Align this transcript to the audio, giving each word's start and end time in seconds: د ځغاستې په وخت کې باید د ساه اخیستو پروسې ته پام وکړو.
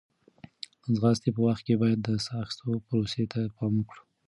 د 0.83 0.85
ځغاستې 0.97 1.29
په 1.35 1.41
وخت 1.47 1.61
کې 1.67 1.79
باید 1.81 1.99
د 2.03 2.09
ساه 2.25 2.39
اخیستو 2.43 2.69
پروسې 2.87 3.25
ته 3.31 3.39
پام 3.57 3.73
وکړو. 3.77 4.01